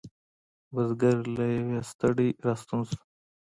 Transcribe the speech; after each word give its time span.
بزگر 0.73 1.17
له 1.35 1.45
یویې 1.55 1.81
ستړی 1.91 2.29
را 2.45 2.53
ستون 2.61 2.81
شو. 2.89 2.99